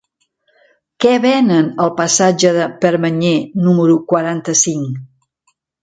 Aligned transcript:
Què 1.05 1.11
venen 1.25 1.67
al 1.85 1.93
passatge 2.01 2.55
de 2.57 2.65
Permanyer 2.87 3.37
número 3.69 4.03
quaranta-cinc? 4.15 5.03